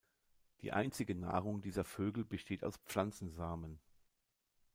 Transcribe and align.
Die 0.61 0.71
einzige 0.71 1.13
Nahrung 1.13 1.61
dieser 1.61 1.83
Vögel 1.83 2.25
besteht 2.25 2.63
aus 2.63 2.77
Pflanzensamen. 2.77 3.79